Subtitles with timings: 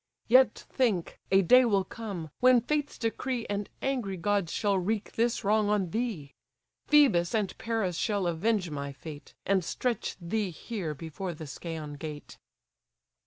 [0.27, 5.43] Yet think, a day will come, when fate's decree And angry gods shall wreak this
[5.43, 6.33] wrong on thee;
[6.89, 12.39] Phœbus and Paris shall avenge my fate, And stretch thee here before the Scæan gate."